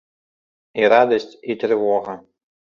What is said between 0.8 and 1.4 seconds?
І радасць,